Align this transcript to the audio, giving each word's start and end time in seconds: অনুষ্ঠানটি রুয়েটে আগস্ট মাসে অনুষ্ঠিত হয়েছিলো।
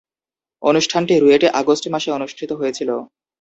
অনুষ্ঠানটি 0.63 1.13
রুয়েটে 1.17 1.47
আগস্ট 1.61 1.85
মাসে 1.93 2.09
অনুষ্ঠিত 2.11 2.51
হয়েছিলো। 2.53 2.95